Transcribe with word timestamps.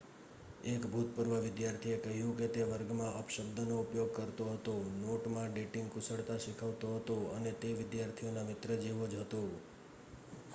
એક 0.69 0.85
ભૂતપૂર્વ 0.91 1.33
વિદ્યાર્થીએ 1.41 1.97
કહ્યું 2.05 2.31
કે 2.37 2.47
તે 2.53 2.63
વર્ગમાં 2.69 3.17
અપશબ્દનો 3.19 3.75
ઉપયોગ 3.81 4.09
કરતો 4.13 4.47
હતો 4.49 4.73
નોટમાં 4.97 5.51
ડેટિંગ 5.51 5.87
કુશળતા 5.91 6.39
શીખવતો 6.39 6.87
હતો 6.95 7.15
અને 7.35 7.51
તે 7.59 7.69
વિદ્યાર્થીઓના 7.77 8.49
મિત્ર 8.49 8.69
જેવો 8.81 9.05
જ 9.07 9.23
હતો.' 9.23 9.45